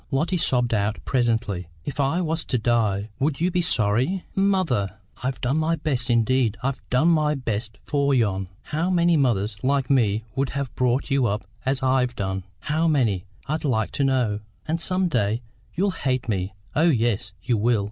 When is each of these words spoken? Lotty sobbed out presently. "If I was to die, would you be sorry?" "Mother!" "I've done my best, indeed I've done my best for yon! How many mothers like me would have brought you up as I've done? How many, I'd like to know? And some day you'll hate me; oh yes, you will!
Lotty 0.09 0.35
sobbed 0.37 0.73
out 0.73 0.97
presently. 1.05 1.67
"If 1.85 1.99
I 1.99 2.21
was 2.21 2.43
to 2.45 2.57
die, 2.57 3.11
would 3.19 3.39
you 3.39 3.51
be 3.51 3.61
sorry?" 3.61 4.23
"Mother!" 4.33 4.95
"I've 5.21 5.39
done 5.41 5.57
my 5.57 5.75
best, 5.75 6.09
indeed 6.09 6.57
I've 6.63 6.81
done 6.89 7.09
my 7.09 7.35
best 7.35 7.77
for 7.83 8.11
yon! 8.11 8.49
How 8.63 8.89
many 8.89 9.15
mothers 9.15 9.57
like 9.63 9.91
me 9.91 10.23
would 10.35 10.49
have 10.57 10.73
brought 10.73 11.11
you 11.11 11.27
up 11.27 11.47
as 11.67 11.83
I've 11.83 12.15
done? 12.15 12.45
How 12.61 12.87
many, 12.87 13.25
I'd 13.45 13.63
like 13.63 13.91
to 13.91 14.03
know? 14.03 14.39
And 14.67 14.81
some 14.81 15.07
day 15.07 15.43
you'll 15.75 15.91
hate 15.91 16.27
me; 16.27 16.55
oh 16.75 16.89
yes, 16.89 17.31
you 17.43 17.55
will! 17.55 17.79